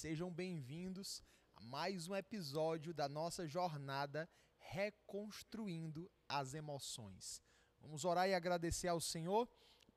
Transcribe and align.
sejam 0.00 0.32
bem-vindos 0.32 1.22
a 1.54 1.60
mais 1.60 2.08
um 2.08 2.16
episódio 2.16 2.94
da 2.94 3.06
nossa 3.06 3.46
jornada 3.46 4.26
Reconstruindo 4.56 6.10
as 6.26 6.54
Emoções. 6.54 7.42
Vamos 7.82 8.06
orar 8.06 8.26
e 8.26 8.32
agradecer 8.32 8.88
ao 8.88 8.98
Senhor. 8.98 9.46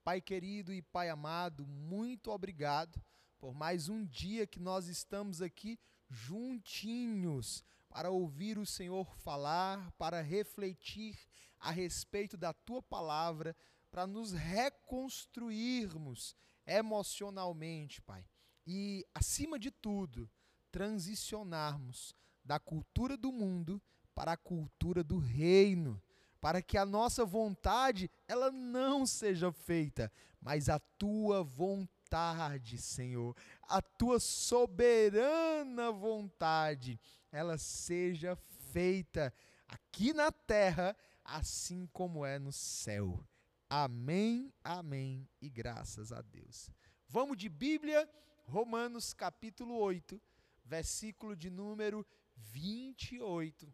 Pai 0.04 0.20
querido 0.20 0.74
e 0.74 0.82
Pai 0.82 1.10
amado, 1.10 1.66
muito 1.66 2.32
obrigado 2.32 3.02
por 3.40 3.54
mais 3.54 3.88
um 3.88 4.06
dia 4.06 4.46
que 4.46 4.60
nós 4.60 4.88
estamos 4.88 5.42
aqui 5.42 5.80
juntinhos 6.10 7.64
para 7.88 8.12
ouvir 8.12 8.58
o 8.58 8.66
Senhor 8.66 9.16
falar, 9.20 9.90
para 9.94 10.20
refletir 10.20 11.18
a 11.58 11.72
respeito 11.72 12.36
da 12.36 12.52
tua 12.52 12.84
palavra, 12.84 13.56
para 13.90 14.06
nos 14.06 14.34
reconstruirmos 14.34 16.36
emocionalmente, 16.68 18.02
Pai. 18.02 18.28
E, 18.66 19.06
acima 19.14 19.60
de 19.60 19.72
tudo, 19.72 20.30
transicionarmos 20.72 22.16
da 22.44 22.60
cultura 22.60 23.16
do 23.16 23.32
mundo 23.32 23.82
para 24.16 24.34
a 24.34 24.38
cultura 24.38 25.04
do 25.04 25.18
reino, 25.18 26.02
para 26.40 26.62
que 26.62 26.78
a 26.78 26.86
nossa 26.86 27.26
vontade 27.26 28.10
ela 28.28 28.52
não 28.52 29.06
seja 29.06 29.52
feita, 29.52 30.12
mas 30.42 30.68
a 30.68 30.78
tua 30.78 31.44
vontade, 31.44 32.78
Senhor, 32.78 33.36
a 33.64 33.82
tua 33.82 34.20
soberana 34.20 35.92
vontade, 35.92 37.00
ela 37.32 37.58
seja 37.58 38.36
feita 38.72 39.34
aqui 39.68 40.14
na 40.14 40.32
terra, 40.32 40.96
assim 41.24 41.88
como 41.94 42.26
é 42.26 42.38
no 42.38 42.52
céu. 42.52 43.26
Amém, 43.70 44.54
amém 44.64 45.28
e 45.42 45.50
graças 45.50 46.12
a 46.12 46.22
Deus. 46.22 46.70
Vamos 47.08 47.38
de 47.38 47.50
Bíblia, 47.50 48.08
Romanos 48.44 49.14
capítulo 49.14 49.76
8, 49.78 50.22
versículo 50.66 51.36
de 51.36 51.50
número 51.50 52.06
28 52.36 53.74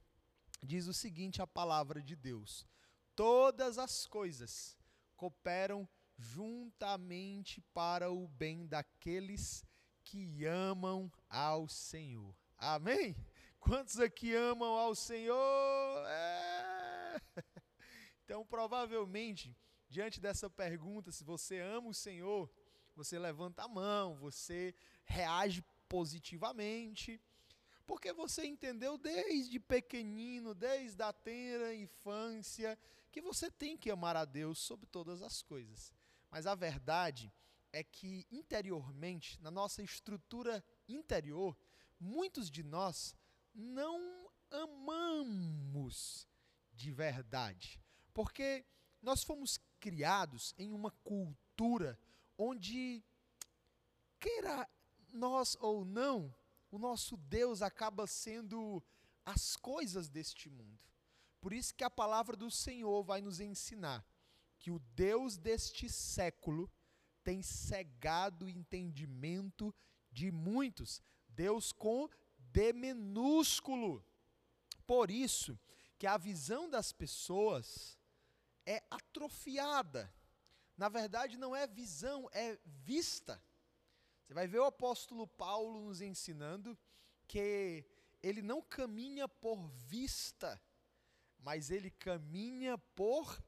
diz 0.63 0.87
o 0.87 0.93
seguinte: 0.93 1.41
a 1.41 1.47
palavra 1.47 2.01
de 2.01 2.15
Deus: 2.15 2.65
Todas 3.15 3.77
as 3.77 4.05
coisas 4.05 4.77
cooperam 5.15 5.87
juntamente 6.17 7.61
para 7.73 8.11
o 8.11 8.27
bem 8.27 8.67
daqueles 8.67 9.63
que 10.03 10.45
amam 10.45 11.11
ao 11.29 11.67
Senhor. 11.67 12.35
Amém? 12.57 13.15
Quantos 13.59 13.99
aqui 13.99 14.33
amam 14.33 14.77
ao 14.77 14.95
Senhor? 14.95 16.05
É. 16.07 17.21
Então, 18.23 18.45
provavelmente, 18.45 19.57
diante 19.89 20.21
dessa 20.21 20.47
pergunta, 20.51 21.11
se 21.11 21.23
você 21.23 21.59
ama 21.61 21.89
o 21.89 21.93
Senhor, 21.95 22.47
você 22.95 23.17
levanta 23.17 23.63
a 23.63 23.67
mão, 23.67 24.15
você 24.15 24.73
reage 25.05 25.63
positivamente 25.87 27.21
porque 27.89 28.13
você 28.13 28.45
entendeu 28.45 28.99
desde 28.99 29.59
pequenino, 29.59 30.53
desde 30.53 31.01
a 31.01 31.11
tenra 31.11 31.73
infância, 31.73 32.77
que 33.11 33.19
você 33.19 33.49
tem 33.49 33.75
que 33.75 33.89
amar 33.89 34.15
a 34.15 34.25
Deus 34.25 34.59
sobre 34.59 34.85
todas 34.85 35.23
as 35.23 35.41
coisas. 35.41 35.91
Mas 36.29 36.45
a 36.45 36.53
verdade 36.53 37.33
é 37.73 37.83
que 37.83 38.27
interiormente, 38.29 39.41
na 39.41 39.49
nossa 39.49 39.81
estrutura 39.81 40.63
interior, 40.87 41.57
muitos 41.99 42.51
de 42.51 42.61
nós 42.61 43.15
não 43.55 44.29
amamos 44.51 46.27
de 46.71 46.91
verdade. 46.91 47.81
Porque 48.13 48.63
nós 49.01 49.23
fomos 49.23 49.59
criados 49.79 50.53
em 50.59 50.71
uma 50.71 50.91
cultura 51.03 51.97
onde, 52.39 53.03
queira 54.17 54.67
nós 55.11 55.57
ou 55.59 55.83
não, 55.83 56.33
o 56.71 56.79
nosso 56.79 57.17
Deus 57.17 57.61
acaba 57.61 58.07
sendo 58.07 58.81
as 59.25 59.57
coisas 59.57 60.07
deste 60.07 60.49
mundo. 60.49 60.79
Por 61.41 61.51
isso 61.51 61.75
que 61.75 61.83
a 61.83 61.89
palavra 61.89 62.37
do 62.37 62.49
Senhor 62.49 63.03
vai 63.03 63.21
nos 63.21 63.41
ensinar 63.41 64.05
que 64.57 64.71
o 64.71 64.79
Deus 64.79 65.37
deste 65.37 65.89
século 65.89 66.71
tem 67.23 67.41
cegado 67.41 68.45
o 68.45 68.49
entendimento 68.49 69.75
de 70.11 70.31
muitos. 70.31 71.01
Deus 71.27 71.71
com 71.71 72.09
D 72.37 72.73
minúsculo. 72.73 74.03
Por 74.87 75.11
isso 75.11 75.59
que 75.97 76.07
a 76.07 76.17
visão 76.17 76.69
das 76.69 76.91
pessoas 76.91 77.97
é 78.65 78.81
atrofiada. 78.89 80.13
Na 80.79 80.87
verdade, 80.87 81.37
não 81.37 81.53
é 81.53 81.67
visão, 81.67 82.29
é 82.31 82.57
vista. 82.65 83.43
Você 84.23 84.33
vai 84.33 84.47
ver 84.47 84.59
o 84.59 84.65
apóstolo 84.65 85.27
Paulo 85.27 85.81
nos 85.81 85.99
ensinando 85.99 86.79
que 87.27 87.85
ele 88.23 88.41
não 88.41 88.61
caminha 88.61 89.27
por 89.27 89.67
vista, 89.67 90.57
mas 91.37 91.69
ele 91.69 91.91
caminha 91.91 92.77
por 92.95 93.43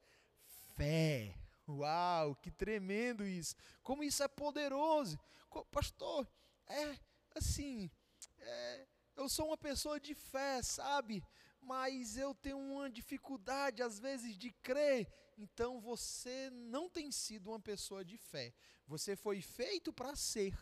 fé. 0.75 1.33
Uau, 1.69 2.35
que 2.35 2.51
tremendo 2.51 3.25
isso! 3.25 3.55
Como 3.81 4.03
isso 4.03 4.21
é 4.21 4.27
poderoso! 4.27 5.17
Pastor, 5.71 6.27
é 6.67 6.99
assim, 7.33 7.89
é, 8.39 8.87
eu 9.15 9.29
sou 9.29 9.47
uma 9.47 9.57
pessoa 9.57 10.01
de 10.01 10.13
fé, 10.13 10.61
sabe? 10.61 11.23
Mas 11.61 12.17
eu 12.17 12.33
tenho 12.33 12.57
uma 12.57 12.89
dificuldade 12.89 13.81
às 13.81 13.99
vezes 13.99 14.37
de 14.37 14.51
crer. 14.51 15.07
Então 15.37 15.79
você 15.79 16.49
não 16.49 16.89
tem 16.89 17.11
sido 17.11 17.49
uma 17.51 17.59
pessoa 17.59 18.03
de 18.03 18.17
fé. 18.17 18.53
Você 18.87 19.15
foi 19.15 19.41
feito 19.41 19.93
para 19.93 20.15
ser 20.15 20.53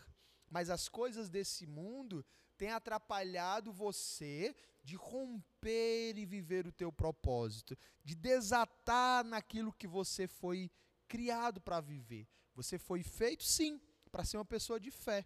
mas 0.50 0.68
as 0.68 0.88
coisas 0.88 1.30
desse 1.30 1.64
mundo 1.64 2.26
têm 2.58 2.70
atrapalhado 2.70 3.72
você 3.72 4.54
de 4.82 4.96
romper 4.96 6.18
e 6.18 6.26
viver 6.26 6.66
o 6.66 6.72
teu 6.72 6.90
propósito, 6.90 7.78
de 8.04 8.16
desatar 8.16 9.24
naquilo 9.24 9.72
que 9.72 9.86
você 9.86 10.26
foi 10.26 10.70
criado 11.06 11.60
para 11.60 11.80
viver. 11.80 12.26
Você 12.54 12.78
foi 12.78 13.02
feito 13.02 13.44
sim 13.44 13.80
para 14.10 14.24
ser 14.24 14.38
uma 14.38 14.44
pessoa 14.44 14.80
de 14.80 14.90
fé, 14.90 15.24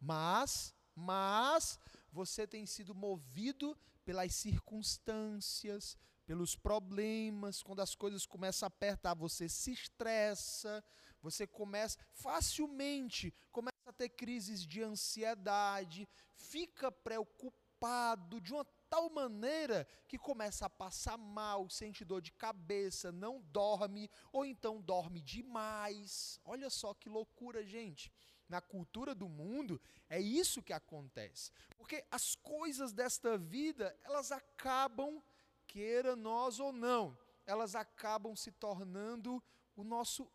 mas 0.00 0.74
mas 0.98 1.78
você 2.10 2.46
tem 2.46 2.64
sido 2.64 2.94
movido 2.94 3.78
pelas 4.06 4.34
circunstâncias, 4.36 5.98
pelos 6.24 6.54
problemas, 6.54 7.62
quando 7.62 7.80
as 7.80 7.94
coisas 7.94 8.24
começam 8.24 8.66
a 8.66 8.68
apertar, 8.68 9.14
você 9.14 9.48
se 9.48 9.72
estressa, 9.72 10.82
você 11.20 11.46
começa 11.46 11.98
facilmente 12.12 13.34
começa 13.50 13.72
a 13.86 13.92
ter 13.92 14.10
crises 14.10 14.64
de 14.64 14.82
ansiedade, 14.82 16.08
fica 16.36 16.92
preocupado 16.92 18.40
de 18.40 18.52
uma 18.52 18.64
tal 18.88 19.10
maneira 19.10 19.86
que 20.06 20.18
começa 20.18 20.66
a 20.66 20.70
passar 20.70 21.16
mal, 21.16 21.68
sente 21.68 22.04
dor 22.04 22.20
de 22.20 22.32
cabeça, 22.32 23.10
não 23.10 23.40
dorme, 23.50 24.08
ou 24.32 24.44
então 24.44 24.80
dorme 24.80 25.20
demais. 25.20 26.38
Olha 26.44 26.70
só 26.70 26.94
que 26.94 27.08
loucura, 27.08 27.64
gente. 27.64 28.12
Na 28.48 28.60
cultura 28.60 29.14
do 29.14 29.28
mundo, 29.28 29.80
é 30.08 30.20
isso 30.20 30.62
que 30.62 30.72
acontece. 30.72 31.50
Porque 31.76 32.04
as 32.10 32.36
coisas 32.36 32.92
desta 32.92 33.36
vida, 33.36 33.98
elas 34.04 34.30
acabam, 34.30 35.22
queira 35.66 36.14
nós 36.14 36.60
ou 36.60 36.72
não, 36.72 37.18
elas 37.44 37.74
acabam 37.74 38.36
se 38.36 38.52
tornando 38.52 39.42
o 39.74 39.82
nosso 39.82 40.30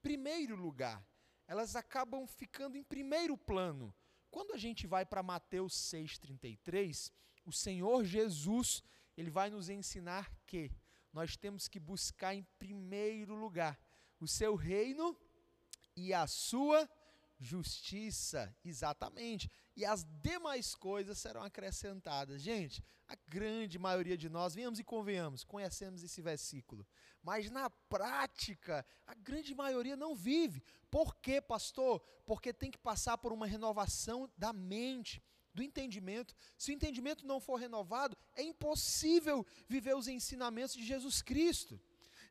primeiro 0.00 0.54
lugar 0.54 1.04
elas 1.48 1.74
acabam 1.74 2.26
ficando 2.26 2.76
em 2.76 2.84
primeiro 2.84 3.36
plano. 3.36 3.92
Quando 4.30 4.52
a 4.52 4.58
gente 4.58 4.86
vai 4.86 5.06
para 5.06 5.22
Mateus 5.22 5.72
6:33, 5.72 7.10
o 7.46 7.50
Senhor 7.50 8.04
Jesus, 8.04 8.84
ele 9.16 9.30
vai 9.30 9.48
nos 9.48 9.70
ensinar 9.70 10.30
que 10.46 10.70
nós 11.10 11.38
temos 11.38 11.66
que 11.66 11.80
buscar 11.80 12.34
em 12.34 12.46
primeiro 12.58 13.34
lugar 13.34 13.80
o 14.20 14.28
seu 14.28 14.54
reino 14.54 15.18
e 15.96 16.12
a 16.12 16.26
sua 16.26 16.88
justiça, 17.38 18.54
exatamente. 18.64 19.50
E 19.76 19.84
as 19.84 20.04
demais 20.04 20.74
coisas 20.74 21.18
serão 21.18 21.42
acrescentadas. 21.42 22.42
Gente, 22.42 22.82
a 23.06 23.16
grande 23.28 23.78
maioria 23.78 24.16
de 24.16 24.28
nós, 24.28 24.54
venhamos 24.54 24.78
e 24.78 24.84
convenhamos, 24.84 25.44
conhecemos 25.44 26.02
esse 26.02 26.20
versículo. 26.20 26.86
Mas 27.22 27.50
na 27.50 27.70
prática, 27.70 28.84
a 29.06 29.14
grande 29.14 29.54
maioria 29.54 29.96
não 29.96 30.14
vive. 30.14 30.62
Por 30.90 31.16
quê, 31.16 31.40
pastor? 31.40 32.00
Porque 32.26 32.52
tem 32.52 32.70
que 32.70 32.78
passar 32.78 33.18
por 33.18 33.32
uma 33.32 33.46
renovação 33.46 34.30
da 34.36 34.52
mente, 34.52 35.22
do 35.54 35.62
entendimento. 35.62 36.34
Se 36.56 36.70
o 36.70 36.74
entendimento 36.74 37.26
não 37.26 37.40
for 37.40 37.56
renovado, 37.56 38.16
é 38.34 38.42
impossível 38.42 39.46
viver 39.68 39.94
os 39.94 40.08
ensinamentos 40.08 40.74
de 40.74 40.84
Jesus 40.84 41.22
Cristo. 41.22 41.80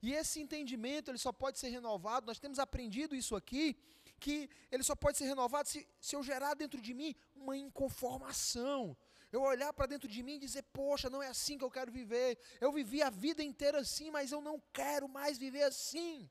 E 0.01 0.13
esse 0.13 0.39
entendimento, 0.39 1.09
ele 1.09 1.17
só 1.17 1.31
pode 1.31 1.57
ser 1.57 1.69
renovado, 1.69 2.27
nós 2.27 2.39
temos 2.39 2.59
aprendido 2.59 3.15
isso 3.15 3.35
aqui, 3.35 3.75
que 4.19 4.49
ele 4.71 4.83
só 4.83 4.95
pode 4.95 5.17
ser 5.17 5.25
renovado 5.25 5.67
se, 5.67 5.87
se 5.99 6.15
eu 6.15 6.23
gerar 6.23 6.53
dentro 6.53 6.81
de 6.81 6.93
mim 6.93 7.15
uma 7.35 7.57
inconformação. 7.57 8.97
Eu 9.31 9.41
olhar 9.41 9.73
para 9.73 9.87
dentro 9.87 10.07
de 10.07 10.23
mim 10.23 10.35
e 10.35 10.39
dizer, 10.39 10.63
poxa, 10.63 11.09
não 11.09 11.21
é 11.21 11.27
assim 11.27 11.57
que 11.57 11.63
eu 11.63 11.71
quero 11.71 11.91
viver. 11.91 12.39
Eu 12.61 12.71
vivi 12.71 13.01
a 13.01 13.09
vida 13.09 13.43
inteira 13.43 13.79
assim, 13.79 14.09
mas 14.09 14.31
eu 14.31 14.41
não 14.41 14.61
quero 14.71 15.07
mais 15.07 15.37
viver 15.37 15.63
assim. 15.63 16.29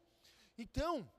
Então, 0.57 1.11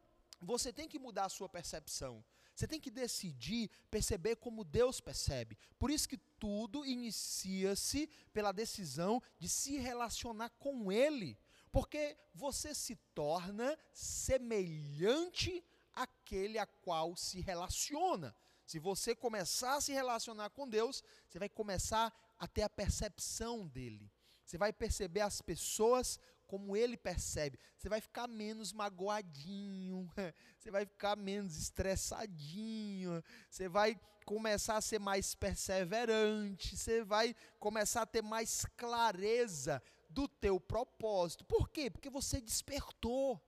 você 0.42 0.74
tem 0.74 0.88
que 0.88 1.00
mudar 1.00 1.26
a 1.26 1.30
sua 1.30 1.48
percepção. 1.48 2.24
Você 2.56 2.68
tem 2.68 2.80
que 2.80 2.90
decidir 2.90 3.70
perceber 3.92 4.38
como 4.38 4.64
Deus 4.64 5.00
percebe. 5.00 5.56
Por 5.78 5.92
isso 5.92 6.10
que 6.10 6.18
tudo 6.40 6.84
inicia-se 6.84 8.10
pela 8.34 8.52
decisão 8.52 9.22
de 9.38 9.48
se 9.48 9.78
relacionar 9.78 10.50
com 10.58 10.92
Ele. 10.92 11.38
Porque 11.72 12.18
você 12.34 12.74
se 12.74 12.96
torna 13.14 13.78
semelhante 13.94 15.64
àquele 16.04 16.58
a 16.58 16.66
qual 16.66 17.16
se 17.16 17.42
relaciona. 17.42 18.36
Se 18.66 18.80
você 18.80 19.16
começar 19.16 19.76
a 19.76 19.82
se 19.82 19.94
relacionar 19.94 20.50
com 20.50 20.68
Deus, 20.68 21.04
você 21.28 21.40
vai 21.40 21.50
começar 21.50 22.14
a 22.38 22.48
ter 22.48 22.64
a 22.64 22.70
percepção 22.70 23.66
dele. 23.68 24.12
Você 24.46 24.58
vai 24.58 24.72
perceber 24.72 25.22
as 25.22 25.42
pessoas 25.42 26.20
como 26.46 26.76
ele 26.76 26.96
percebe. 26.96 27.60
Você 27.78 27.90
vai 27.90 28.00
ficar 28.00 28.28
menos 28.28 28.72
magoadinho, 28.72 30.10
você 30.58 30.72
vai 30.72 30.86
ficar 30.86 31.16
menos 31.16 31.58
estressadinho, 31.58 33.24
você 33.50 33.68
vai 33.68 34.00
começar 34.26 34.78
a 34.78 34.82
ser 34.82 35.00
mais 35.00 35.34
perseverante, 35.36 36.76
você 36.76 37.04
vai 37.04 37.36
começar 37.60 38.02
a 38.02 38.06
ter 38.06 38.22
mais 38.22 38.66
clareza 38.76 39.82
do 40.10 40.28
teu 40.28 40.60
propósito. 40.60 41.46
Por 41.46 41.70
quê? 41.70 41.90
Porque 41.90 42.10
você 42.10 42.42
despertou. 42.42 43.42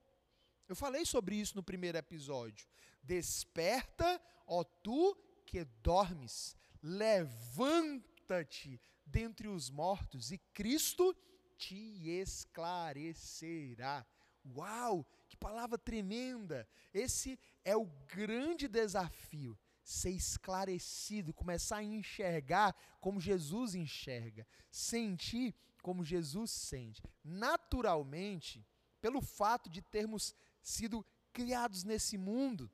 Eu 0.70 0.76
falei 0.76 1.04
sobre 1.04 1.34
isso 1.34 1.56
no 1.56 1.64
primeiro 1.64 1.98
episódio. 1.98 2.68
Desperta, 3.02 4.22
ó 4.46 4.62
tu 4.62 5.16
que 5.44 5.64
dormes, 5.82 6.56
levanta-te 6.80 8.80
dentre 9.04 9.48
os 9.48 9.68
mortos 9.68 10.30
e 10.30 10.38
Cristo 10.54 11.12
te 11.58 12.08
esclarecerá. 12.20 14.06
Uau, 14.46 15.04
que 15.28 15.36
palavra 15.36 15.76
tremenda! 15.76 16.68
Esse 16.94 17.36
é 17.64 17.76
o 17.76 17.86
grande 18.06 18.68
desafio 18.68 19.58
ser 19.82 20.10
esclarecido, 20.10 21.34
começar 21.34 21.78
a 21.78 21.82
enxergar 21.82 22.76
como 23.00 23.20
Jesus 23.20 23.74
enxerga, 23.74 24.46
sentir 24.70 25.52
como 25.82 26.04
Jesus 26.04 26.52
sente. 26.52 27.02
Naturalmente, 27.24 28.64
pelo 29.00 29.20
fato 29.20 29.68
de 29.68 29.82
termos 29.82 30.32
sido 30.62 31.04
criados 31.32 31.84
nesse 31.84 32.18
mundo, 32.18 32.70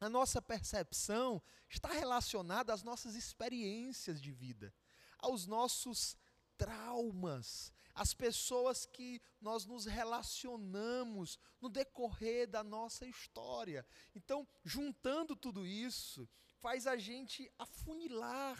a 0.00 0.08
nossa 0.08 0.40
percepção 0.40 1.42
está 1.68 1.90
relacionada 1.92 2.72
às 2.72 2.82
nossas 2.82 3.14
experiências 3.14 4.20
de 4.20 4.32
vida, 4.32 4.74
aos 5.18 5.46
nossos 5.46 6.16
traumas, 6.56 7.72
às 7.94 8.14
pessoas 8.14 8.86
que 8.86 9.20
nós 9.40 9.64
nos 9.66 9.86
relacionamos 9.86 11.38
no 11.60 11.68
decorrer 11.68 12.48
da 12.48 12.62
nossa 12.62 13.06
história. 13.06 13.86
Então, 14.14 14.46
juntando 14.64 15.36
tudo 15.36 15.66
isso, 15.66 16.28
faz 16.60 16.86
a 16.86 16.96
gente 16.96 17.50
afunilar 17.58 18.58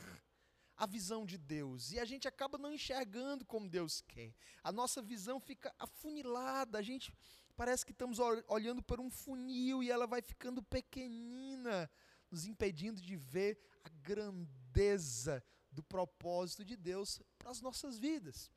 a 0.76 0.86
visão 0.86 1.26
de 1.26 1.36
Deus 1.36 1.92
e 1.92 2.00
a 2.00 2.06
gente 2.06 2.26
acaba 2.26 2.56
não 2.56 2.72
enxergando 2.72 3.44
como 3.44 3.68
Deus 3.68 4.00
quer. 4.00 4.34
A 4.62 4.72
nossa 4.72 5.02
visão 5.02 5.38
fica 5.38 5.74
afunilada, 5.78 6.78
a 6.78 6.82
gente 6.82 7.12
parece 7.60 7.84
que 7.84 7.92
estamos 7.92 8.18
olhando 8.48 8.82
por 8.82 8.98
um 8.98 9.10
funil 9.10 9.82
e 9.82 9.90
ela 9.90 10.06
vai 10.06 10.22
ficando 10.22 10.62
pequenina, 10.62 11.90
nos 12.30 12.46
impedindo 12.46 13.02
de 13.02 13.16
ver 13.16 13.60
a 13.84 13.90
grandeza 14.00 15.44
do 15.70 15.82
propósito 15.82 16.64
de 16.64 16.74
Deus 16.74 17.20
para 17.36 17.50
as 17.50 17.60
nossas 17.60 17.98
vidas. 17.98 18.50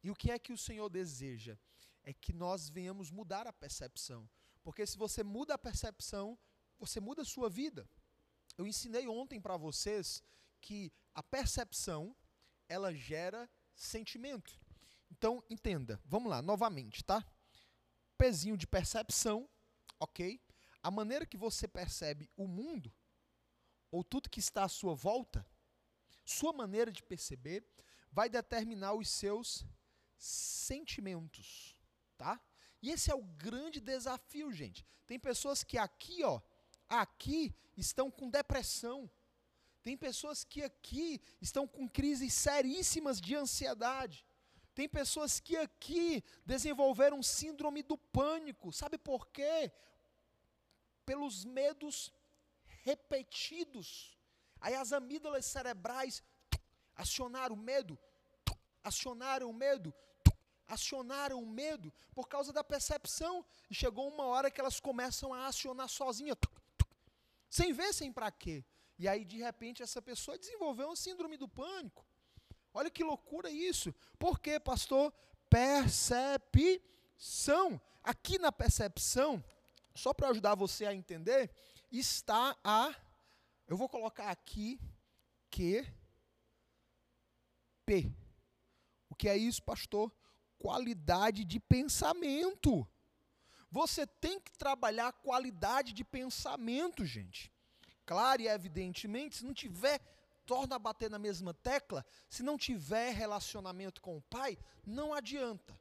E 0.00 0.12
o 0.12 0.14
que 0.14 0.30
é 0.30 0.38
que 0.38 0.52
o 0.52 0.56
Senhor 0.56 0.88
deseja? 0.88 1.58
É 2.04 2.14
que 2.14 2.32
nós 2.32 2.68
venhamos 2.68 3.10
mudar 3.10 3.48
a 3.48 3.52
percepção. 3.52 4.30
Porque 4.62 4.86
se 4.86 4.96
você 4.96 5.24
muda 5.24 5.54
a 5.54 5.58
percepção, 5.58 6.38
você 6.78 7.00
muda 7.00 7.22
a 7.22 7.24
sua 7.24 7.50
vida. 7.50 7.90
Eu 8.56 8.64
ensinei 8.64 9.08
ontem 9.08 9.40
para 9.40 9.56
vocês 9.56 10.22
que 10.60 10.92
a 11.12 11.20
percepção 11.20 12.16
ela 12.68 12.94
gera 12.94 13.50
sentimento. 13.74 14.56
Então, 15.10 15.42
entenda, 15.50 16.00
vamos 16.04 16.30
lá, 16.30 16.40
novamente, 16.40 17.02
tá? 17.02 17.26
Pezinho 18.16 18.56
de 18.56 18.66
percepção, 18.66 19.48
ok? 20.00 20.40
A 20.82 20.90
maneira 20.90 21.26
que 21.26 21.36
você 21.36 21.66
percebe 21.68 22.30
o 22.36 22.46
mundo, 22.46 22.92
ou 23.90 24.02
tudo 24.02 24.30
que 24.30 24.40
está 24.40 24.64
à 24.64 24.68
sua 24.68 24.94
volta, 24.94 25.46
sua 26.24 26.52
maneira 26.52 26.90
de 26.90 27.02
perceber, 27.02 27.64
vai 28.10 28.28
determinar 28.28 28.94
os 28.94 29.08
seus 29.08 29.64
sentimentos, 30.16 31.78
tá? 32.16 32.40
E 32.82 32.90
esse 32.90 33.10
é 33.10 33.14
o 33.14 33.22
grande 33.22 33.80
desafio, 33.80 34.52
gente. 34.52 34.84
Tem 35.06 35.18
pessoas 35.18 35.62
que 35.62 35.78
aqui, 35.78 36.24
ó, 36.24 36.40
aqui 36.88 37.54
estão 37.76 38.10
com 38.10 38.28
depressão, 38.28 39.10
tem 39.82 39.96
pessoas 39.96 40.42
que 40.42 40.64
aqui 40.64 41.20
estão 41.40 41.66
com 41.66 41.88
crises 41.88 42.34
seríssimas 42.34 43.20
de 43.20 43.36
ansiedade. 43.36 44.25
Tem 44.76 44.86
pessoas 44.86 45.40
que 45.40 45.56
aqui 45.56 46.22
desenvolveram 46.44 47.22
síndrome 47.22 47.82
do 47.82 47.96
pânico. 47.96 48.70
Sabe 48.70 48.98
por 48.98 49.26
quê? 49.28 49.72
Pelos 51.06 51.46
medos 51.46 52.12
repetidos. 52.84 53.88
Aí 54.60 54.74
as 54.74 54.92
amígdalas 54.92 55.46
cerebrais 55.46 56.22
acionaram 56.94 57.54
o 57.54 57.58
medo, 57.58 57.98
acionaram 58.84 59.48
o 59.48 59.54
medo, 59.54 59.94
acionaram 60.68 61.42
o 61.42 61.46
medo 61.46 61.90
por 62.14 62.28
causa 62.28 62.52
da 62.52 62.62
percepção. 62.62 63.46
E 63.70 63.74
chegou 63.74 64.06
uma 64.06 64.26
hora 64.26 64.50
que 64.50 64.60
elas 64.60 64.78
começam 64.78 65.32
a 65.32 65.46
acionar 65.46 65.88
sozinha, 65.88 66.36
sem 67.48 67.72
ver 67.72 67.94
sem 67.94 68.12
para 68.12 68.30
quê. 68.30 68.62
E 68.98 69.08
aí, 69.08 69.24
de 69.24 69.38
repente, 69.38 69.82
essa 69.82 70.02
pessoa 70.02 70.36
desenvolveu 70.36 70.88
uma 70.88 70.96
síndrome 70.96 71.38
do 71.38 71.48
pânico. 71.48 72.04
Olha 72.78 72.90
que 72.90 73.02
loucura 73.02 73.48
isso. 73.50 73.94
Por 74.18 74.38
quê, 74.38 74.60
pastor? 74.60 75.10
Percepção. 75.48 76.82
Aqui 78.02 78.38
na 78.38 78.52
percepção, 78.52 79.42
só 79.94 80.12
para 80.12 80.28
ajudar 80.28 80.54
você 80.54 80.84
a 80.84 80.94
entender, 80.94 81.50
está 81.90 82.54
a. 82.62 82.94
Eu 83.66 83.78
vou 83.78 83.88
colocar 83.88 84.28
aqui 84.28 84.78
que 85.50 85.86
P. 87.86 88.12
O 89.08 89.14
que 89.14 89.26
é 89.26 89.38
isso, 89.38 89.62
pastor? 89.62 90.12
Qualidade 90.58 91.44
de 91.44 91.58
pensamento. 91.58 92.86
Você 93.70 94.06
tem 94.06 94.38
que 94.38 94.52
trabalhar 94.52 95.14
qualidade 95.14 95.94
de 95.94 96.04
pensamento, 96.04 97.06
gente 97.06 97.50
claro 98.06 98.40
e 98.40 98.46
evidentemente, 98.46 99.36
se 99.36 99.44
não 99.44 99.52
tiver, 99.52 100.00
torna 100.46 100.76
a 100.76 100.78
bater 100.78 101.10
na 101.10 101.18
mesma 101.18 101.52
tecla, 101.52 102.06
se 102.28 102.42
não 102.42 102.56
tiver 102.56 103.10
relacionamento 103.12 104.00
com 104.00 104.16
o 104.16 104.22
pai, 104.22 104.56
não 104.86 105.12
adianta. 105.12 105.78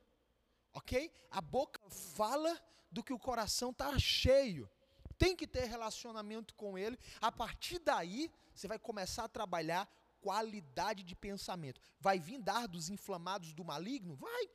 Ok? 0.74 1.12
A 1.32 1.40
boca 1.40 1.80
fala 1.90 2.60
do 2.92 3.04
que 3.04 3.14
o 3.14 3.20
coração 3.20 3.70
está 3.70 3.98
cheio. 4.00 4.70
Tem 5.18 5.36
que 5.36 5.48
ter 5.48 5.66
relacionamento 5.66 6.54
com 6.56 6.78
ele. 6.78 7.00
A 7.22 7.32
partir 7.32 7.80
daí, 7.80 8.30
você 8.54 8.68
vai 8.68 8.78
começar 8.78 9.24
a 9.26 9.30
trabalhar 9.30 9.88
qualidade 10.20 11.04
de 11.04 11.16
pensamento. 11.16 11.80
Vai 12.00 12.20
vir 12.20 12.40
dardos 12.40 12.90
inflamados 12.90 13.54
do 13.54 13.64
maligno? 13.64 14.16
Vai. 14.16 14.50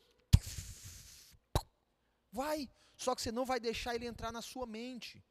Vai. 2.32 2.70
Só 2.96 3.14
que 3.14 3.22
você 3.22 3.32
não 3.32 3.46
vai 3.46 3.58
deixar 3.58 3.94
ele 3.94 4.06
entrar 4.06 4.32
na 4.32 4.42
sua 4.42 4.66
mente. 4.66 5.24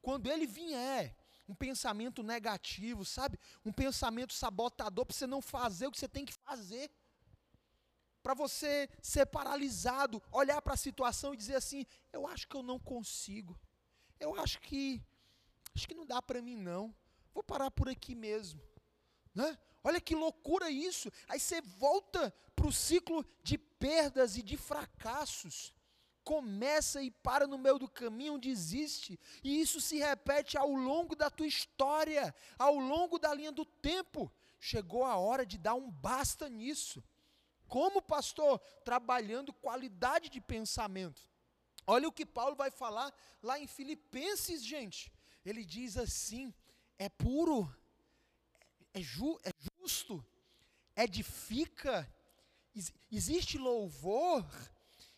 Quando 0.00 0.28
ele 0.28 0.46
vier 0.46 1.14
um 1.48 1.54
pensamento 1.54 2.22
negativo, 2.22 3.04
sabe? 3.04 3.38
Um 3.64 3.72
pensamento 3.72 4.32
sabotador 4.32 5.06
para 5.06 5.14
você 5.14 5.26
não 5.26 5.42
fazer 5.42 5.86
o 5.86 5.92
que 5.92 5.98
você 5.98 6.08
tem 6.08 6.24
que 6.24 6.32
fazer. 6.32 6.90
Para 8.22 8.34
você 8.34 8.88
ser 9.02 9.26
paralisado, 9.26 10.22
olhar 10.30 10.62
para 10.62 10.74
a 10.74 10.76
situação 10.76 11.34
e 11.34 11.36
dizer 11.36 11.56
assim: 11.56 11.84
eu 12.12 12.26
acho 12.26 12.46
que 12.46 12.56
eu 12.56 12.62
não 12.62 12.78
consigo. 12.78 13.58
Eu 14.20 14.38
acho 14.38 14.60
que 14.60 15.02
acho 15.74 15.88
que 15.88 15.94
não 15.94 16.06
dá 16.06 16.22
para 16.22 16.40
mim 16.40 16.56
não. 16.56 16.94
Vou 17.34 17.42
parar 17.42 17.70
por 17.70 17.88
aqui 17.88 18.14
mesmo, 18.14 18.60
né? 19.34 19.58
Olha 19.82 20.00
que 20.00 20.14
loucura 20.14 20.70
isso. 20.70 21.10
Aí 21.28 21.40
você 21.40 21.60
volta 21.60 22.32
para 22.54 22.66
o 22.66 22.72
ciclo 22.72 23.26
de 23.42 23.58
perdas 23.58 24.36
e 24.36 24.42
de 24.42 24.56
fracassos 24.56 25.74
começa 26.24 27.02
e 27.02 27.10
para 27.10 27.46
no 27.46 27.58
meio 27.58 27.78
do 27.78 27.88
caminho, 27.88 28.38
desiste. 28.38 29.18
E 29.42 29.60
isso 29.60 29.80
se 29.80 29.98
repete 29.98 30.56
ao 30.56 30.70
longo 30.72 31.14
da 31.14 31.30
tua 31.30 31.46
história, 31.46 32.34
ao 32.58 32.76
longo 32.76 33.18
da 33.18 33.32
linha 33.34 33.52
do 33.52 33.64
tempo. 33.64 34.32
Chegou 34.58 35.04
a 35.04 35.16
hora 35.16 35.44
de 35.44 35.58
dar 35.58 35.74
um 35.74 35.90
basta 35.90 36.48
nisso. 36.48 37.02
Como 37.66 38.02
pastor? 38.02 38.58
Trabalhando 38.84 39.52
qualidade 39.52 40.28
de 40.28 40.40
pensamento. 40.40 41.22
Olha 41.86 42.06
o 42.06 42.12
que 42.12 42.24
Paulo 42.24 42.54
vai 42.54 42.70
falar 42.70 43.12
lá 43.42 43.58
em 43.58 43.66
Filipenses, 43.66 44.64
gente. 44.64 45.12
Ele 45.44 45.64
diz 45.64 45.96
assim: 45.96 46.54
é 46.98 47.08
puro, 47.08 47.74
é, 48.94 49.00
ju, 49.00 49.38
é 49.42 49.50
justo, 49.80 50.24
edifica, 50.96 52.08
existe 53.10 53.58
louvor. 53.58 54.46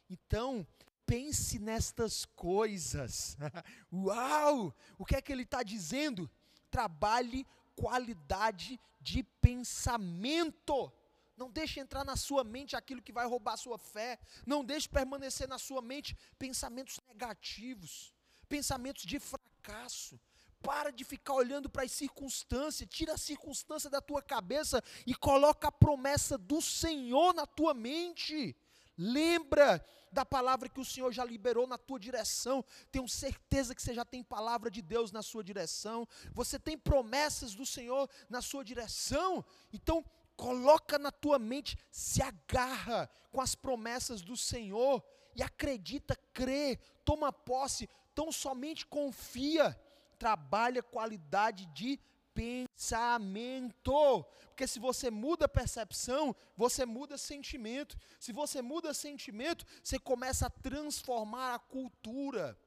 Então, 0.08 0.66
pense 1.06 1.58
nestas 1.58 2.24
coisas. 2.24 3.36
Uau! 3.92 4.74
O 4.98 5.04
que 5.04 5.16
é 5.16 5.22
que 5.22 5.32
ele 5.32 5.42
está 5.42 5.62
dizendo? 5.62 6.30
trabalhe 6.74 7.46
qualidade 7.76 8.80
de 9.00 9.22
pensamento. 9.40 10.92
Não 11.36 11.48
deixe 11.48 11.78
entrar 11.78 12.04
na 12.04 12.16
sua 12.16 12.42
mente 12.42 12.74
aquilo 12.74 13.00
que 13.00 13.12
vai 13.12 13.24
roubar 13.26 13.52
a 13.52 13.56
sua 13.56 13.78
fé. 13.78 14.18
Não 14.44 14.64
deixe 14.64 14.88
permanecer 14.88 15.46
na 15.46 15.56
sua 15.56 15.80
mente 15.80 16.16
pensamentos 16.36 16.98
negativos, 17.06 18.12
pensamentos 18.48 19.04
de 19.04 19.20
fracasso. 19.20 20.20
Para 20.60 20.90
de 20.90 21.04
ficar 21.04 21.34
olhando 21.34 21.70
para 21.70 21.84
as 21.84 21.92
circunstâncias, 21.92 22.88
tira 22.90 23.12
a 23.12 23.18
circunstância 23.18 23.88
da 23.88 24.00
tua 24.00 24.20
cabeça 24.20 24.82
e 25.06 25.14
coloca 25.14 25.68
a 25.68 25.72
promessa 25.72 26.36
do 26.36 26.60
Senhor 26.60 27.32
na 27.34 27.46
tua 27.46 27.72
mente. 27.72 28.56
Lembra 28.96 29.84
da 30.12 30.24
palavra 30.24 30.68
que 30.68 30.80
o 30.80 30.84
Senhor 30.84 31.12
já 31.12 31.24
liberou 31.24 31.66
na 31.66 31.76
tua 31.76 31.98
direção. 31.98 32.64
Tenho 32.92 33.08
certeza 33.08 33.74
que 33.74 33.82
você 33.82 33.92
já 33.92 34.04
tem 34.04 34.22
palavra 34.22 34.70
de 34.70 34.80
Deus 34.80 35.10
na 35.10 35.22
sua 35.22 35.42
direção. 35.42 36.06
Você 36.32 36.58
tem 36.58 36.78
promessas 36.78 37.54
do 37.54 37.66
Senhor 37.66 38.08
na 38.28 38.40
sua 38.40 38.64
direção. 38.64 39.44
Então, 39.72 40.04
coloca 40.36 40.98
na 40.98 41.10
tua 41.10 41.38
mente, 41.38 41.76
se 41.90 42.22
agarra 42.22 43.10
com 43.32 43.40
as 43.40 43.54
promessas 43.54 44.22
do 44.22 44.36
Senhor 44.36 45.02
e 45.34 45.42
acredita, 45.42 46.16
crê, 46.32 46.78
toma 47.04 47.32
posse, 47.32 47.88
tão 48.14 48.30
somente 48.30 48.86
confia. 48.86 49.78
Trabalha 50.16 50.82
qualidade 50.82 51.66
de 51.66 51.98
pensamento. 52.34 54.24
Porque 54.48 54.66
se 54.66 54.78
você 54.78 55.10
muda 55.10 55.48
percepção, 55.48 56.34
você 56.56 56.84
muda 56.84 57.16
sentimento. 57.18 57.96
Se 58.20 58.32
você 58.32 58.62
muda 58.62 58.94
sentimento, 58.94 59.66
você 59.82 59.98
começa 59.98 60.46
a 60.46 60.50
transformar 60.50 61.54
a 61.54 61.58
cultura. 61.58 62.58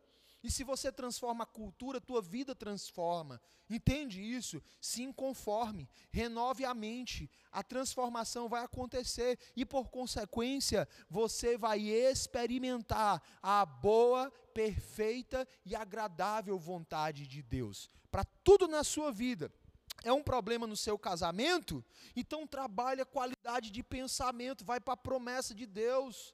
E 0.43 0.51
se 0.51 0.63
você 0.63 0.91
transforma 0.91 1.43
a 1.43 1.47
cultura, 1.47 1.99
tua 1.99 2.21
vida 2.21 2.55
transforma. 2.55 3.41
Entende 3.69 4.21
isso? 4.21 4.61
Se 4.79 5.03
inconforme, 5.03 5.89
renove 6.09 6.63
a 6.63 6.73
mente. 6.73 7.29
A 7.51 7.63
transformação 7.63 8.47
vai 8.47 8.63
acontecer 8.63 9.37
e 9.55 9.65
por 9.65 9.89
consequência, 9.89 10.87
você 11.09 11.57
vai 11.57 11.81
experimentar 11.81 13.21
a 13.41 13.65
boa, 13.65 14.31
perfeita 14.53 15.47
e 15.65 15.75
agradável 15.75 16.57
vontade 16.57 17.27
de 17.27 17.41
Deus 17.41 17.89
para 18.17 18.25
tudo 18.43 18.67
na 18.67 18.83
sua 18.83 19.11
vida. 19.11 19.51
É 20.03 20.11
um 20.11 20.23
problema 20.23 20.67
no 20.67 20.75
seu 20.75 20.97
casamento? 20.97 21.83
Então 22.15 22.47
trabalhe 22.47 23.01
a 23.01 23.05
qualidade 23.05 23.69
de 23.71 23.83
pensamento, 23.83 24.65
vai 24.65 24.79
para 24.79 24.93
a 24.93 24.97
promessa 24.97 25.53
de 25.53 25.65
Deus, 25.65 26.33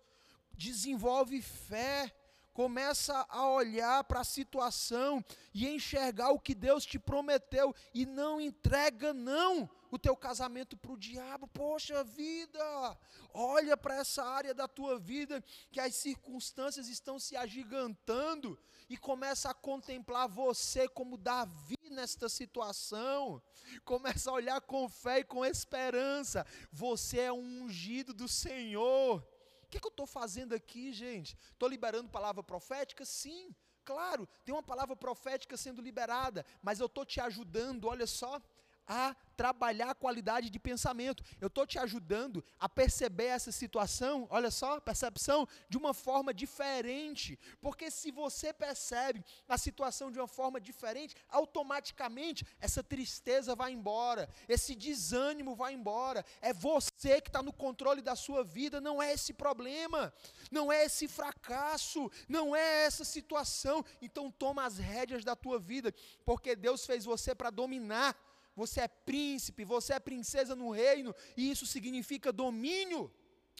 desenvolve 0.53 1.41
fé, 1.41 2.13
começa 2.53 3.25
a 3.27 3.49
olhar 3.49 4.03
para 4.03 4.21
a 4.21 4.23
situação 4.23 5.23
e 5.53 5.67
enxergar 5.67 6.29
o 6.29 6.39
que 6.39 6.53
Deus 6.53 6.85
te 6.85 6.99
prometeu 6.99 7.75
e 7.93 8.05
não 8.05 8.39
entrega 8.39 9.13
não 9.13 9.69
o 9.89 9.97
teu 9.97 10.15
casamento 10.15 10.77
para 10.77 10.91
o 10.91 10.97
diabo. 10.97 11.47
Poxa 11.47 12.03
vida, 12.03 12.97
olha 13.33 13.75
para 13.75 13.95
essa 13.95 14.23
área 14.23 14.53
da 14.53 14.67
tua 14.67 14.97
vida 14.99 15.43
que 15.71 15.79
as 15.79 15.95
circunstâncias 15.95 16.87
estão 16.87 17.19
se 17.19 17.35
agigantando 17.35 18.57
e 18.89 18.97
começa 18.97 19.49
a 19.49 19.53
contemplar 19.53 20.27
você 20.27 20.87
como 20.87 21.17
Davi 21.17 21.77
nesta 21.89 22.29
situação. 22.29 23.41
Começa 23.83 24.29
a 24.29 24.33
olhar 24.33 24.61
com 24.61 24.87
fé 24.89 25.19
e 25.19 25.23
com 25.23 25.45
esperança. 25.45 26.45
Você 26.71 27.19
é 27.21 27.31
um 27.31 27.63
ungido 27.63 28.13
do 28.13 28.27
Senhor 28.27 29.25
que, 29.73 29.79
que 29.79 29.87
eu 29.87 29.89
estou 29.89 30.05
fazendo 30.05 30.53
aqui, 30.53 30.93
gente? 30.93 31.37
Estou 31.51 31.67
liberando 31.67 32.09
palavra 32.09 32.43
profética? 32.43 33.03
Sim, 33.03 33.55
claro, 33.83 34.27
tem 34.45 34.53
uma 34.53 34.61
palavra 34.61 34.95
profética 34.95 35.57
sendo 35.57 35.81
liberada, 35.81 36.45
mas 36.61 36.79
eu 36.79 36.85
estou 36.85 37.03
te 37.05 37.19
ajudando, 37.19 37.87
olha 37.87 38.05
só, 38.05 38.39
a 38.87 39.15
trabalhar 39.35 39.91
a 39.91 39.95
qualidade 39.95 40.49
de 40.49 40.59
pensamento. 40.59 41.23
Eu 41.41 41.47
estou 41.47 41.65
te 41.65 41.79
ajudando 41.79 42.43
a 42.59 42.69
perceber 42.69 43.25
essa 43.25 43.51
situação, 43.51 44.27
olha 44.29 44.51
só, 44.51 44.79
percepção, 44.79 45.47
de 45.69 45.77
uma 45.77 45.93
forma 45.93 46.33
diferente. 46.33 47.39
Porque 47.61 47.89
se 47.89 48.11
você 48.11 48.53
percebe 48.53 49.23
a 49.47 49.57
situação 49.57 50.11
de 50.11 50.19
uma 50.19 50.27
forma 50.27 50.59
diferente, 50.61 51.15
automaticamente 51.29 52.45
essa 52.59 52.83
tristeza 52.83 53.55
vai 53.55 53.71
embora, 53.71 54.29
esse 54.47 54.75
desânimo 54.75 55.55
vai 55.55 55.73
embora. 55.73 56.23
É 56.41 56.53
você 56.53 57.19
que 57.21 57.29
está 57.29 57.41
no 57.41 57.53
controle 57.53 58.01
da 58.01 58.15
sua 58.15 58.43
vida, 58.43 58.79
não 58.79 59.01
é 59.01 59.13
esse 59.13 59.33
problema, 59.33 60.13
não 60.51 60.71
é 60.71 60.85
esse 60.85 61.07
fracasso, 61.07 62.11
não 62.27 62.55
é 62.55 62.85
essa 62.85 63.03
situação. 63.03 63.83
Então 64.01 64.31
toma 64.31 64.65
as 64.65 64.77
rédeas 64.77 65.23
da 65.23 65.35
tua 65.35 65.59
vida, 65.59 65.93
porque 66.25 66.55
Deus 66.55 66.85
fez 66.85 67.05
você 67.05 67.33
para 67.33 67.49
dominar 67.49 68.15
você 68.55 68.81
é 68.81 68.87
príncipe, 68.87 69.65
você 69.65 69.93
é 69.93 69.99
princesa 69.99 70.55
no 70.55 70.71
reino, 70.71 71.13
e 71.35 71.49
isso 71.49 71.65
significa 71.65 72.31
domínio. 72.31 73.11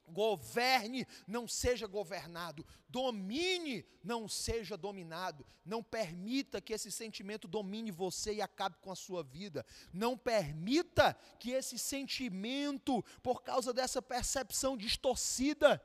Governe, 0.06 1.08
não 1.26 1.48
seja 1.48 1.88
governado. 1.88 2.66
Domine, 2.90 3.86
não 4.04 4.28
seja 4.28 4.76
dominado. 4.76 5.46
Não 5.64 5.82
permita 5.82 6.60
que 6.60 6.74
esse 6.74 6.92
sentimento 6.92 7.48
domine 7.48 7.90
você 7.90 8.34
e 8.34 8.42
acabe 8.42 8.76
com 8.82 8.92
a 8.92 8.96
sua 8.96 9.24
vida. 9.24 9.66
Não 9.94 10.18
permita 10.18 11.18
que 11.40 11.52
esse 11.52 11.80
sentimento, 11.80 13.02
por 13.24 13.42
causa 13.44 13.74
dessa 13.74 14.02
percepção 14.02 14.76
distorcida, 14.76 15.82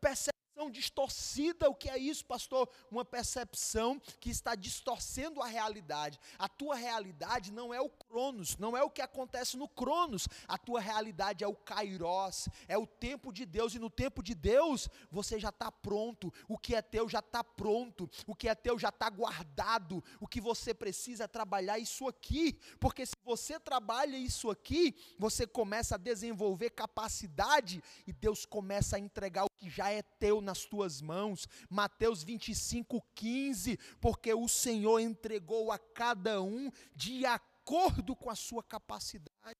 percebe 0.00 0.37
percepção 0.58 0.70
distorcida. 0.70 1.70
O 1.70 1.74
que 1.74 1.88
é 1.88 1.96
isso, 1.96 2.24
pastor? 2.24 2.68
Uma 2.90 3.04
percepção 3.04 4.00
que 4.20 4.30
está 4.30 4.54
distorcendo 4.54 5.40
a 5.40 5.46
realidade. 5.46 6.18
A 6.38 6.48
tua 6.48 6.74
realidade 6.74 7.52
não 7.52 7.72
é 7.72 7.80
o 7.80 7.88
Cronos, 7.88 8.56
não 8.58 8.76
é 8.76 8.82
o 8.82 8.90
que 8.90 9.00
acontece 9.00 9.56
no 9.56 9.68
Cronos. 9.68 10.26
A 10.48 10.58
tua 10.58 10.80
realidade 10.80 11.44
é 11.44 11.46
o 11.46 11.54
Kairos, 11.54 12.48
é 12.66 12.76
o 12.76 12.86
tempo 12.86 13.32
de 13.32 13.46
Deus. 13.46 13.74
E 13.74 13.78
no 13.78 13.90
tempo 13.90 14.22
de 14.22 14.34
Deus, 14.34 14.88
você 15.10 15.38
já 15.38 15.50
está 15.50 15.70
pronto. 15.70 16.32
O 16.48 16.58
que 16.58 16.74
é 16.74 16.82
teu 16.82 17.08
já 17.08 17.20
está 17.20 17.44
pronto. 17.44 18.10
O 18.26 18.34
que 18.34 18.48
é 18.48 18.54
teu 18.54 18.78
já 18.78 18.88
está 18.88 19.08
guardado. 19.08 20.02
O 20.20 20.26
que 20.26 20.40
você 20.40 20.74
precisa 20.74 21.24
é 21.24 21.28
trabalhar 21.28 21.78
isso 21.78 22.08
aqui. 22.08 22.58
Porque 22.80 23.06
se 23.06 23.14
você 23.24 23.60
trabalha 23.60 24.16
isso 24.16 24.50
aqui, 24.50 24.96
você 25.18 25.46
começa 25.46 25.94
a 25.94 25.98
desenvolver 25.98 26.70
capacidade 26.70 27.82
e 28.06 28.12
Deus 28.12 28.44
começa 28.44 28.96
a 28.96 28.98
entregar 28.98 29.47
que 29.58 29.68
já 29.68 29.90
é 29.90 30.02
teu 30.02 30.40
nas 30.40 30.64
tuas 30.64 31.00
mãos. 31.00 31.48
Mateus 31.68 32.22
25, 32.22 33.02
15. 33.14 33.76
Porque 34.00 34.32
o 34.32 34.48
Senhor 34.48 35.00
entregou 35.00 35.72
a 35.72 35.78
cada 35.78 36.40
um 36.40 36.70
de 36.94 37.26
acordo 37.26 38.14
com 38.16 38.30
a 38.30 38.36
sua 38.36 38.62
capacidade. 38.62 39.58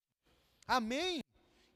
Amém? 0.67 1.23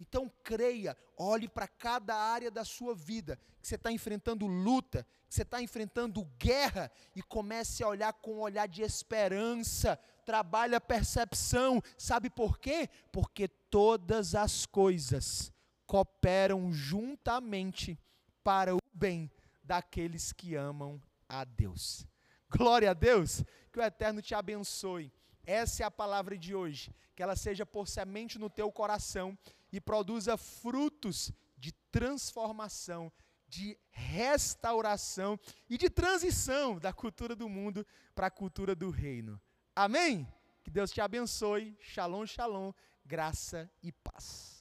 Então 0.02 0.30
creia, 0.42 0.96
olhe 1.16 1.48
para 1.48 1.68
cada 1.68 2.16
área 2.16 2.50
da 2.50 2.64
sua 2.64 2.92
vida, 2.92 3.38
que 3.60 3.68
você 3.68 3.76
está 3.76 3.92
enfrentando 3.92 4.48
luta, 4.48 5.06
que 5.28 5.34
você 5.34 5.42
está 5.42 5.62
enfrentando 5.62 6.24
guerra, 6.36 6.90
e 7.14 7.22
comece 7.22 7.84
a 7.84 7.88
olhar 7.88 8.12
com 8.14 8.34
um 8.34 8.40
olhar 8.40 8.66
de 8.66 8.82
esperança, 8.82 9.96
trabalhe 10.26 10.74
a 10.74 10.80
percepção. 10.80 11.80
Sabe 11.96 12.28
por 12.28 12.58
quê? 12.58 12.88
Porque 13.12 13.46
todas 13.46 14.34
as 14.34 14.66
coisas 14.66 15.52
cooperam 15.86 16.72
juntamente 16.72 17.96
para 18.42 18.74
o 18.74 18.78
bem 18.92 19.30
daqueles 19.62 20.32
que 20.32 20.54
amam 20.54 21.00
a 21.28 21.44
Deus. 21.44 22.06
Glória 22.50 22.90
a 22.90 22.94
Deus, 22.94 23.42
que 23.72 23.78
o 23.78 23.82
Eterno 23.82 24.20
te 24.20 24.34
abençoe. 24.34 25.12
Essa 25.44 25.82
é 25.82 25.86
a 25.86 25.90
palavra 25.90 26.36
de 26.36 26.54
hoje, 26.54 26.94
que 27.16 27.22
ela 27.22 27.34
seja 27.34 27.64
por 27.64 27.88
semente 27.88 28.38
no 28.38 28.50
teu 28.50 28.70
coração 28.70 29.36
e 29.72 29.80
produza 29.80 30.36
frutos 30.36 31.32
de 31.56 31.72
transformação, 31.90 33.10
de 33.48 33.78
restauração 33.90 35.38
e 35.68 35.78
de 35.78 35.88
transição 35.88 36.78
da 36.78 36.92
cultura 36.92 37.34
do 37.34 37.48
mundo 37.48 37.86
para 38.14 38.26
a 38.26 38.30
cultura 38.30 38.74
do 38.74 38.90
reino. 38.90 39.40
Amém? 39.74 40.26
Que 40.62 40.70
Deus 40.70 40.90
te 40.90 41.00
abençoe. 41.00 41.76
Shalom, 41.80 42.26
shalom, 42.26 42.72
graça 43.04 43.70
e 43.82 43.90
paz. 43.90 44.51